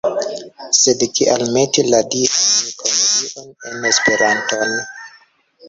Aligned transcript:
Sed 0.77 1.03
kial 1.19 1.43
meti 1.57 1.85
la 1.91 1.99
Dian 2.15 2.47
Komedion 2.81 3.53
en 3.73 3.87
esperanton? 3.93 4.77